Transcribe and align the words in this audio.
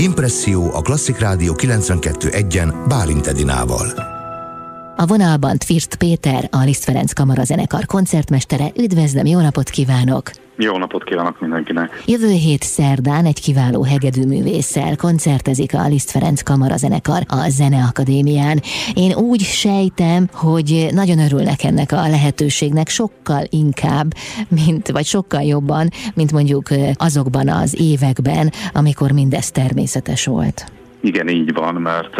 Impresszió 0.00 0.74
a 0.74 0.82
Klasszik 0.82 1.18
Rádió 1.18 1.54
92.1-en 1.54 2.84
Bálint 2.88 3.26
Edinával. 3.26 3.86
A 4.96 5.06
vonalban 5.06 5.58
Tvirst 5.58 5.94
Péter, 5.94 6.48
a 6.50 6.62
Liszt 6.62 6.84
Ferenc 6.84 7.12
Kamara 7.12 7.44
zenekar 7.44 7.86
koncertmestere. 7.86 8.72
Üdvözlöm, 8.76 9.26
jó 9.26 9.40
napot 9.40 9.70
kívánok! 9.70 10.30
Jó 10.62 10.76
napot 10.76 11.04
kívánok 11.04 11.40
mindenkinek! 11.40 12.02
Jövő 12.06 12.30
hét 12.30 12.62
szerdán 12.62 13.24
egy 13.24 13.40
kiváló 13.40 13.82
hegedűművésszel 13.82 14.96
koncertezik 14.96 15.74
a 15.74 15.88
Liszt 15.88 16.10
Ferenc 16.10 16.42
Kamara 16.42 16.76
zenekar 16.76 17.22
a 17.28 17.48
Zeneakadémián. 17.48 18.60
Én 18.94 19.14
úgy 19.14 19.40
sejtem, 19.40 20.28
hogy 20.32 20.88
nagyon 20.92 21.18
örülnek 21.18 21.64
ennek 21.64 21.92
a 21.92 22.08
lehetőségnek 22.08 22.88
sokkal 22.88 23.44
inkább, 23.48 24.12
mint, 24.48 24.90
vagy 24.90 25.04
sokkal 25.04 25.42
jobban, 25.42 25.88
mint 26.14 26.32
mondjuk 26.32 26.68
azokban 26.94 27.48
az 27.48 27.80
években, 27.80 28.52
amikor 28.72 29.10
mindez 29.10 29.50
természetes 29.50 30.26
volt. 30.26 30.79
Igen, 31.02 31.28
így 31.28 31.52
van, 31.52 31.74
mert 31.74 32.16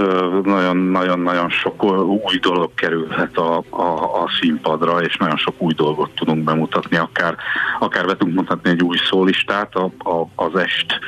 nagyon-nagyon 0.90 1.50
sok 1.50 1.84
új 2.08 2.38
dolog 2.40 2.74
kerülhet 2.74 3.36
a, 3.36 3.62
a, 3.70 4.22
a 4.22 4.30
színpadra, 4.40 5.02
és 5.02 5.16
nagyon 5.16 5.36
sok 5.36 5.54
új 5.58 5.72
dolgot 5.72 6.10
tudunk 6.14 6.44
bemutatni, 6.44 6.96
akár, 6.96 7.36
akár 7.78 8.06
be 8.06 8.16
tudunk 8.16 8.36
mutatni 8.36 8.70
egy 8.70 8.82
új 8.82 8.96
szólistát, 9.10 9.74
a, 9.74 9.84
a, 9.84 10.28
az 10.34 10.56
est 10.56 10.98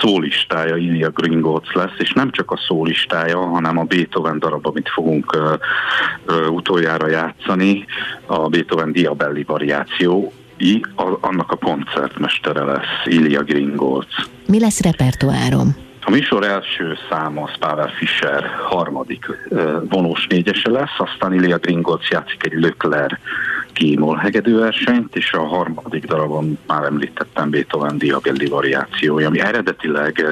szólistája 0.00 0.76
Ilya 0.76 1.10
Gringotts 1.10 1.72
lesz, 1.72 1.98
és 1.98 2.12
nem 2.12 2.30
csak 2.30 2.50
a 2.50 2.56
szólistája, 2.68 3.38
hanem 3.38 3.78
a 3.78 3.84
Beethoven 3.84 4.38
darab, 4.38 4.66
amit 4.66 4.88
fogunk 4.88 5.34
ö, 5.34 5.54
ö, 6.26 6.46
utoljára 6.46 7.08
játszani, 7.08 7.84
a 8.26 8.48
Beethoven 8.48 8.92
Diabelli 8.92 9.42
variáció, 9.42 10.32
I, 10.58 10.80
a, 10.96 11.18
annak 11.20 11.52
a 11.52 11.56
koncertmestere 11.56 12.64
lesz, 12.64 13.04
Ilya 13.04 13.42
Gringolc. 13.42 14.08
Mi 14.46 14.60
lesz 14.60 14.80
repertoárom? 14.80 15.85
A 16.06 16.10
műsor 16.10 16.44
első 16.44 16.96
száma 17.10 17.42
az 17.42 17.58
Pavel 17.58 17.88
Fischer 17.88 18.44
harmadik 18.68 19.26
vonós 19.88 20.26
négyese 20.26 20.70
lesz, 20.70 20.98
aztán 20.98 21.32
Ilya 21.32 21.58
Gringolc 21.58 22.08
játszik 22.08 22.44
egy 22.44 22.52
Lökler 22.52 23.18
Gémol 23.72 24.16
hegedőversenyt, 24.16 25.16
és 25.16 25.32
a 25.32 25.46
harmadik 25.46 26.04
darabon 26.04 26.58
már 26.66 26.84
említettem 26.84 27.50
Beethoven 27.50 27.98
Diabelli 27.98 28.46
variációja, 28.46 29.26
ami 29.26 29.40
eredetileg 29.40 30.24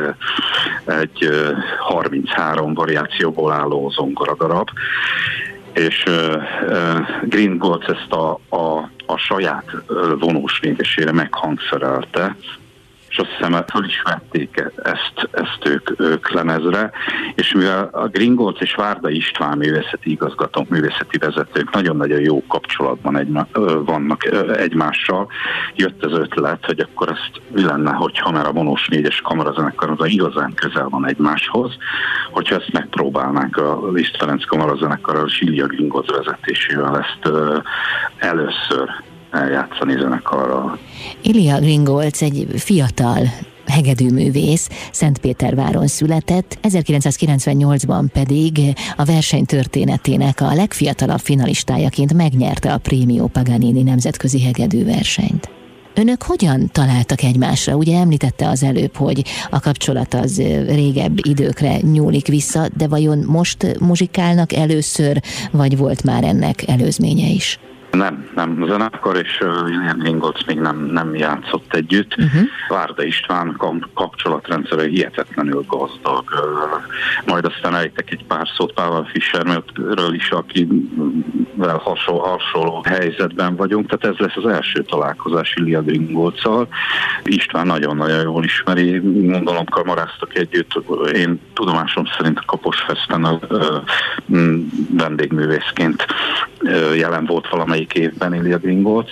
egy 0.84 1.28
33 1.78 2.75
variációból 2.75 3.53
álló 3.53 3.91
zongoradarab, 3.91 4.69
és 5.72 6.05
uh, 6.06 6.42
uh, 6.69 6.98
Green 7.22 7.62
ezt 7.86 8.12
a, 8.12 8.38
a, 8.48 8.91
a 9.06 9.16
saját 9.16 9.64
vonós 10.19 10.61
négyesére 10.61 11.12
meghangszerelte, 11.12 12.36
és 13.14 13.20
azt 13.20 13.30
hiszem 13.36 13.64
föl 13.72 13.84
is 13.84 14.02
vették 14.02 14.70
ezt, 14.82 15.28
ezt 15.30 15.58
ők, 15.64 16.00
ők 16.00 16.30
lemezre, 16.30 16.90
és 17.34 17.52
mivel 17.52 17.88
a 17.92 18.06
Gringolc 18.06 18.60
és 18.60 18.74
Várda 18.74 19.10
István 19.10 19.58
művészeti 19.58 20.10
igazgatók, 20.10 20.68
művészeti 20.68 21.18
vezetők 21.18 21.70
nagyon-nagyon 21.70 22.20
jó 22.20 22.42
kapcsolatban 22.46 23.16
egyma, 23.16 23.46
vannak 23.84 24.24
egymással, 24.56 25.28
jött 25.74 26.04
az 26.04 26.12
ötlet, 26.12 26.64
hogy 26.64 26.80
akkor 26.80 27.08
ezt 27.08 27.40
mi 27.52 27.64
lenne, 27.64 27.92
hogyha 27.92 28.30
már 28.30 28.46
a 28.46 28.52
vonós 28.52 28.88
négyes 28.88 29.20
kamarazenekar 29.20 29.90
az 29.90 30.00
a 30.00 30.06
igazán 30.06 30.54
közel 30.54 30.88
van 30.88 31.06
egymáshoz, 31.06 31.76
hogyha 32.30 32.54
ezt 32.54 32.72
megpróbálnánk 32.72 33.56
a 33.56 33.90
Liszt 33.92 34.16
Ferenc 34.16 34.44
kamarazenekarral, 34.44 35.28
Silja 35.28 35.66
Gringolc 35.66 36.10
vezetésével 36.10 36.98
ezt 36.98 37.34
először 38.18 39.13
eljátszani 39.34 39.96
zenekarral. 39.98 40.78
Ilia 41.22 41.58
Gringolc 41.58 42.22
egy 42.22 42.46
fiatal 42.56 43.18
hegedűművész, 43.66 44.68
Szentpéterváron 44.92 45.86
született, 45.86 46.58
1998-ban 46.62 48.04
pedig 48.12 48.60
a 48.96 49.04
verseny 49.04 49.44
történetének 49.44 50.41
a 50.41 50.54
legfiatalabb 50.54 51.18
finalistájaként 51.18 52.14
megnyerte 52.14 52.72
a 52.72 52.78
Prémio 52.78 53.26
Paganini 53.26 53.82
nemzetközi 53.82 54.42
hegedűversenyt. 54.42 55.48
Önök 55.97 56.22
hogyan 56.22 56.69
találtak 56.72 57.22
egymásra? 57.22 57.76
Ugye 57.76 57.98
említette 57.98 58.48
az 58.48 58.62
előbb, 58.62 58.97
hogy 58.97 59.25
a 59.50 59.60
kapcsolat 59.60 60.14
az 60.14 60.38
régebb 60.66 61.19
időkre 61.22 61.80
nyúlik 61.80 62.26
vissza, 62.26 62.69
de 62.76 62.88
vajon 62.88 63.25
most 63.26 63.78
muzsikálnak 63.80 64.53
először, 64.53 65.22
vagy 65.50 65.76
volt 65.76 66.04
már 66.04 66.25
ennek 66.25 66.69
előzménye 66.69 67.26
is? 67.26 67.59
Nem, 67.94 68.28
nem. 68.34 68.62
A 68.62 68.66
zenekar 68.66 69.16
és 69.16 69.38
William 69.41 70.03
Ringolc 70.03 70.44
még 70.47 70.59
nem, 70.59 70.77
nem 70.77 71.15
játszott 71.15 71.75
együtt. 71.75 72.16
Uh-huh. 72.16 72.43
Várda 72.69 73.03
István 73.03 73.56
kapcsolatrendszere 73.94 74.87
hihetetlenül 74.87 75.65
gazdag. 75.69 76.25
Majd 77.27 77.44
aztán 77.44 77.75
ejtek 77.75 78.10
egy 78.10 78.25
pár 78.25 78.49
szót 78.56 78.72
Pavel 78.72 79.09
Fischerről 79.12 80.15
is, 80.15 80.31
akivel 80.31 81.77
hasonló, 81.78 82.21
hasonló 82.21 82.83
helyzetben 82.84 83.56
vagyunk. 83.56 83.87
Tehát 83.87 84.16
ez 84.16 84.27
lesz 84.27 84.44
az 84.44 84.50
első 84.50 84.83
találkozás 84.83 85.54
Ilya 85.65 85.81
Ringolccal. 85.87 86.69
István 87.25 87.66
nagyon-nagyon 87.66 88.22
jól 88.22 88.44
ismeri. 88.44 88.99
Gondolom 89.31 89.65
kamaráztak 89.65 90.37
együtt. 90.38 90.83
Én 91.12 91.41
tudomásom 91.53 92.04
szerint 92.16 92.38
a 92.38 92.44
Kaposfesten 92.47 93.25
a 93.25 93.38
vendégművészként 94.91 96.06
jelen 96.97 97.26
volt 97.26 97.48
valamelyik 97.48 97.94
évben 97.94 98.34
Ilya 98.34 98.58
Gringolc, 98.58 99.10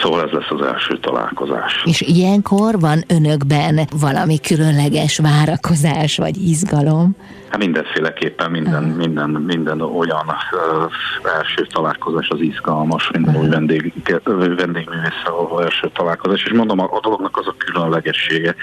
Szóval 0.00 0.22
ez 0.22 0.30
lesz 0.30 0.50
az 0.50 0.66
első 0.66 0.98
találkozás. 0.98 1.82
És 1.84 2.00
ilyenkor 2.00 2.80
van 2.80 3.04
önökben 3.08 3.80
valami 4.00 4.40
különleges 4.40 5.18
várakozás 5.18 6.16
vagy 6.16 6.36
izgalom? 6.36 7.16
Hát 7.48 7.58
mindenféleképpen 7.58 8.50
minden, 8.50 8.84
uh-huh. 8.84 8.96
minden, 8.96 9.30
minden 9.30 9.80
olyan 9.80 10.26
uh, 10.26 10.92
első 11.38 11.66
találkozás 11.72 12.28
az 12.28 12.40
izgalmas, 12.40 13.10
minden 13.12 13.34
uh-huh. 13.34 13.46
új 13.46 13.50
vendég, 13.50 13.92
vendégművésszel 14.34 15.32
való 15.32 15.60
első 15.60 15.90
találkozás, 15.94 16.44
és 16.44 16.52
mondom, 16.52 16.80
a, 16.80 16.84
a 16.84 17.00
dolognak 17.00 17.36
az 17.36 17.46
a 17.46 17.54
különlegessége, 17.58 18.54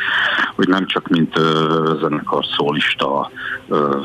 hogy 0.56 0.68
nem 0.68 0.88
csak 0.88 1.08
mint 1.08 1.40
uh, 1.40 1.46
zenekar 2.02 2.46
szólista 2.58 3.32
uh, 3.68 3.96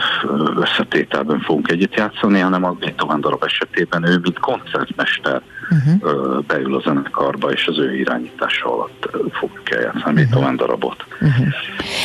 összetételben 0.56 1.40
fogunk 1.40 1.70
együtt 1.70 1.94
játszani, 1.94 2.40
hanem 2.40 2.64
a 2.64 2.70
Beethoven 2.70 3.20
darab 3.20 3.42
esetében 3.44 4.08
ő, 4.08 4.18
mint 4.22 4.38
koncertmester 4.38 5.42
uh-huh. 5.70 6.44
beül 6.46 6.74
a 6.76 6.80
zenekarba, 6.80 7.50
és 7.50 7.66
az 7.66 7.78
ő 7.78 7.96
irányítása 7.96 8.74
alatt 8.74 9.08
fogjuk 9.32 9.70
eljátszani 9.70 10.02
uh-huh. 10.04 10.14
Beethoven 10.14 10.56
darabot. 10.56 11.04
Uh-huh. 11.20 11.46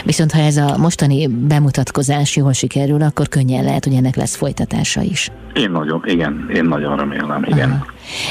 Viszont 0.03 0.31
ha 0.31 0.39
ez 0.39 0.57
a 0.57 0.77
mostani 0.77 1.27
bemutatkozás 1.27 2.35
jól 2.35 2.53
sikerül, 2.53 3.01
akkor 3.01 3.27
könnyen 3.27 3.63
lehet, 3.63 3.83
hogy 3.83 3.93
ennek 3.93 4.15
lesz 4.15 4.35
folytatása 4.35 5.01
is. 5.01 5.31
Én 5.53 5.71
nagyon, 5.71 6.03
igen, 6.05 6.49
én 6.53 6.65
nagyon 6.65 6.97
remélem, 6.97 7.43
igen. 7.43 7.69
Aha. 7.69 7.85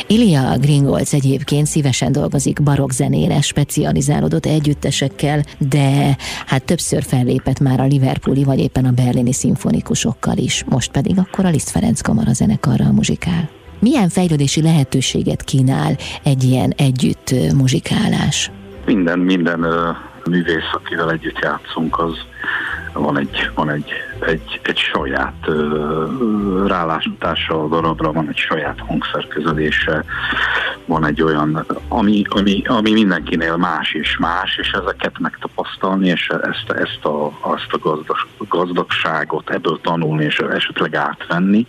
Ilia 0.06 0.58
Gringolc 0.60 1.12
egyébként 1.12 1.66
szívesen 1.66 2.12
dolgozik 2.12 2.62
barokk 2.62 2.90
zenére, 2.90 3.40
specializálódott 3.40 4.46
együttesekkel, 4.46 5.44
de 5.58 6.16
hát 6.46 6.64
többször 6.64 7.02
fellépett 7.02 7.60
már 7.60 7.80
a 7.80 7.84
Liverpooli 7.84 8.44
vagy 8.44 8.58
éppen 8.58 8.84
a 8.84 8.90
berlini 8.90 9.32
szimfonikusokkal 9.32 10.36
is, 10.36 10.64
most 10.64 10.90
pedig 10.90 11.18
akkor 11.18 11.44
a 11.44 11.50
Liszt 11.50 11.70
Ferenc 11.70 12.00
Kamara 12.00 12.32
zenekarral 12.32 12.92
muzsikál. 12.92 13.50
Milyen 13.82 14.08
fejlődési 14.08 14.62
lehetőséget 14.62 15.42
kínál 15.42 15.96
egy 16.22 16.42
ilyen 16.42 16.72
együtt 16.76 17.30
muzsikálás? 17.54 18.50
Minden, 18.86 19.18
minden 19.18 19.66
művész, 20.24 20.72
akivel 20.72 21.10
együtt 21.10 21.38
játszunk, 21.38 21.98
az 21.98 22.14
van 22.92 23.18
egy, 23.18 23.50
van 23.54 23.70
egy, 23.70 23.92
egy, 24.26 24.60
egy 24.62 24.76
saját 24.78 25.46
rálátása 26.66 27.64
a 27.64 27.68
darabra, 27.68 28.12
van 28.12 28.28
egy 28.28 28.36
saját 28.36 28.78
hangszerkezelése, 28.86 30.04
van 30.86 31.06
egy 31.06 31.22
olyan, 31.22 31.66
ami, 31.88 32.22
ami, 32.28 32.62
ami 32.66 32.92
mindenkinél 32.92 33.56
más 33.56 33.92
és 33.92 34.16
más, 34.18 34.56
és 34.56 34.70
ezeket 34.70 35.18
megtapasztalni, 35.18 36.08
és 36.08 36.28
ezt, 36.28 36.70
ezt 36.70 37.04
a, 37.04 37.26
azt 37.40 37.68
a 37.70 37.78
gazdag, 37.78 38.16
gazdagságot 38.48 39.50
ebből 39.50 39.80
tanulni, 39.82 40.24
és 40.24 40.38
esetleg 40.38 40.94
átvenni, 40.94 41.66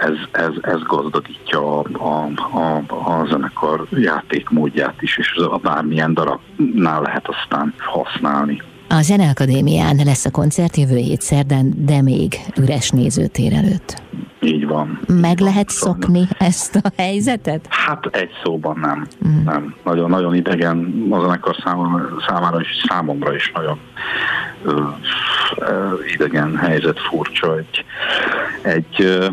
ez, 0.00 0.42
ez, 0.42 0.52
ez 0.60 0.82
gazdagítja 0.82 1.78
a, 1.78 1.84
a, 1.92 2.58
a, 2.58 2.76
a 2.88 3.26
zenekar 3.26 3.86
játékmódját 3.90 5.02
is, 5.02 5.18
és 5.18 5.32
a 5.50 5.56
bármilyen 5.56 6.14
darabnál 6.14 7.02
lehet 7.02 7.28
aztán 7.28 7.74
használni. 7.78 8.62
A 8.90 9.02
Zeneakadémián 9.02 10.00
lesz 10.04 10.24
a 10.24 10.30
koncert 10.30 10.76
jövő 10.76 10.96
hét 10.96 11.20
szerdán, 11.20 11.72
de 11.76 12.02
még 12.02 12.34
üres 12.60 12.90
nézőtér 12.90 13.52
előtt. 13.52 14.02
Így 14.40 14.66
van. 14.66 15.00
Meg 15.06 15.38
lehet 15.38 15.68
szokni 15.68 16.22
ezt 16.38 16.76
a 16.76 16.90
helyzetet? 16.96 17.66
Hát 17.68 18.06
egy 18.06 18.30
szóban 18.42 18.78
nem. 18.78 19.06
Mm. 19.28 19.44
nem. 19.44 19.74
Nagyon, 19.84 20.10
nagyon 20.10 20.34
idegen 20.34 21.06
a 21.10 21.20
zenekar 21.20 21.56
számára, 21.64 22.08
számára 22.28 22.60
és 22.60 22.84
számomra 22.88 23.34
is 23.34 23.52
nagyon 23.54 23.78
ö, 24.64 24.82
ö, 25.56 25.94
idegen 26.14 26.56
helyzet, 26.56 27.00
furcsa. 27.00 27.56
Egy, 27.56 27.84
egy 28.62 29.02
ö, 29.02 29.26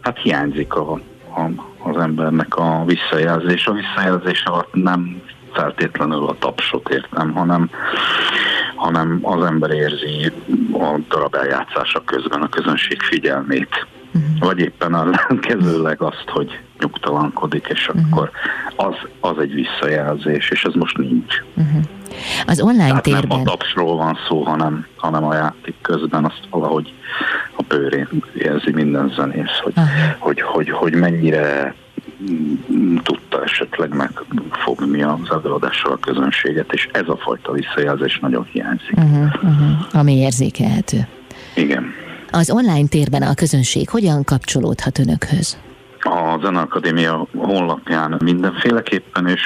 hát 0.00 0.18
hiányzik 0.18 0.74
a, 0.74 0.92
a, 1.34 1.50
az 1.90 1.96
embernek 1.96 2.56
a 2.56 2.84
visszajelzés. 2.86 3.66
A 3.66 3.72
visszajelzés 3.72 4.42
alatt 4.44 4.74
nem 4.74 5.22
feltétlenül 5.52 6.26
a 6.26 6.36
tapsot 6.38 6.88
értem, 6.88 7.32
hanem 7.32 7.70
hanem 8.80 9.18
az 9.22 9.44
ember 9.44 9.70
érzi 9.70 10.32
a 10.72 10.98
darab 11.08 11.34
eljátszása 11.34 12.02
közben 12.04 12.42
a 12.42 12.48
közönség 12.48 13.00
figyelmét. 13.02 13.86
Uh-huh. 14.14 14.38
Vagy 14.38 14.58
éppen 14.58 14.94
ellenkezőleg 14.94 16.02
azt, 16.02 16.24
hogy 16.26 16.60
nyugtalankodik, 16.78 17.66
és 17.70 17.88
uh-huh. 17.88 18.04
akkor 18.10 18.30
az, 18.76 18.94
az 19.20 19.38
egy 19.38 19.54
visszajelzés, 19.54 20.50
és 20.50 20.64
ez 20.64 20.74
most 20.74 20.96
nincs. 20.96 21.34
Uh-huh. 21.54 21.82
Az 22.46 22.60
online 22.60 22.86
Tehát 22.86 23.02
térben... 23.02 23.26
nem 23.28 23.40
a 23.40 23.42
tapsról 23.42 23.96
van 23.96 24.18
szó, 24.28 24.42
hanem, 24.42 24.86
hanem 24.96 25.24
a 25.24 25.34
játék 25.34 25.74
közben 25.82 26.24
azt 26.24 26.40
valahogy 26.50 26.92
a 27.56 27.62
bőrén 27.68 28.08
érzi 28.34 28.72
minden 28.72 29.12
zenész, 29.16 29.58
hogy, 29.62 29.74
hogy, 30.18 30.40
hogy, 30.40 30.70
hogy 30.70 30.94
mennyire 30.94 31.74
tudta 33.02 33.42
esetleg 33.42 33.94
megfogni 33.94 35.02
az 35.02 35.30
előadással 35.30 35.92
a 35.92 35.96
közönséget, 35.96 36.72
és 36.72 36.88
ez 36.92 37.08
a 37.08 37.16
fajta 37.16 37.52
visszajelzés 37.52 38.18
nagyon 38.18 38.44
hiányzik. 38.52 38.96
Uh-huh, 38.96 39.34
uh-huh. 39.34 40.00
Ami 40.00 40.16
érzékelhető. 40.16 41.08
Igen. 41.54 41.84
Az 42.30 42.50
online 42.50 42.88
térben 42.88 43.22
a 43.22 43.34
közönség 43.34 43.88
hogyan 43.88 44.24
kapcsolódhat 44.24 44.98
önökhöz? 44.98 45.58
Zeneakadémia 46.42 47.26
honlapján 47.36 48.16
mindenféleképpen, 48.24 49.26
és, 49.26 49.40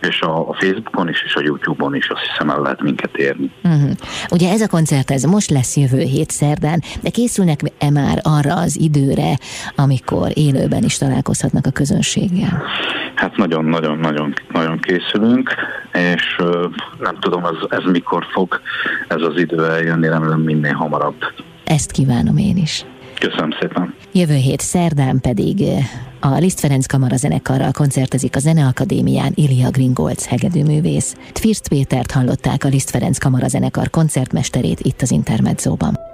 és 0.00 0.20
a 0.20 0.54
Facebookon 0.58 1.08
is, 1.08 1.22
és 1.26 1.34
a 1.34 1.40
YouTube-on 1.40 1.94
is 1.94 2.08
azt 2.08 2.22
hiszem 2.30 2.50
el 2.50 2.60
lehet 2.60 2.82
minket 2.82 3.16
érni. 3.16 3.50
Uh-huh. 3.64 3.90
Ugye 4.30 4.50
ez 4.50 4.60
a 4.60 4.68
koncert 4.68 5.10
ez 5.10 5.22
most 5.22 5.50
lesz 5.50 5.76
jövő 5.76 6.00
hét 6.00 6.30
szerdán, 6.30 6.82
de 7.00 7.10
készülnek-e 7.10 7.90
már 7.90 8.18
arra 8.22 8.54
az 8.54 8.80
időre, 8.80 9.38
amikor 9.76 10.30
élőben 10.34 10.82
is 10.82 10.98
találkozhatnak 10.98 11.66
a 11.66 11.70
közönséggel? 11.70 12.62
Hát 13.14 13.36
nagyon-nagyon-nagyon 13.36 14.34
nagyon 14.52 14.78
készülünk, 14.78 15.54
és 15.92 16.36
nem 16.98 17.16
tudom, 17.20 17.44
ez, 17.44 17.78
ez 17.78 17.90
mikor 17.90 18.24
fog 18.32 18.60
ez 19.08 19.22
az 19.22 19.36
idő 19.36 19.64
eljönni, 19.64 20.08
remélem 20.08 20.40
minél 20.40 20.72
hamarabb. 20.72 21.16
Ezt 21.64 21.90
kívánom 21.90 22.36
én 22.36 22.56
is. 22.56 22.84
Köszönöm 23.18 23.50
szépen. 23.60 23.94
Jövő 24.12 24.34
hét 24.34 24.60
szerdán 24.60 25.20
pedig 25.20 25.62
eh, 25.62 25.84
a 26.20 26.38
Liszt 26.38 26.60
Ferenc 26.60 26.86
Kamara 26.86 27.16
zenekarral 27.16 27.72
koncertezik 27.72 28.36
a 28.36 28.38
Zeneakadémián 28.38 29.32
Ilia 29.34 29.70
Gringolc 29.70 30.24
hegedűművész. 30.26 31.16
Tvirst 31.32 31.68
Pétert 31.68 32.10
hallották 32.10 32.64
a 32.64 32.68
Liszt 32.68 32.90
Ferenc 32.90 33.18
Kamara 33.18 33.48
zenekar 33.48 33.90
koncertmesterét 33.90 34.80
itt 34.80 35.02
az 35.02 35.10
Intermedzóban. 35.10 36.08